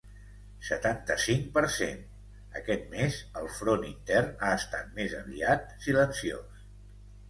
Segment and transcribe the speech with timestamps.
[0.69, 2.01] Setanta-cinc per cent
[2.61, 6.63] Aquest mes el front intern ha estat més aviat silenciós.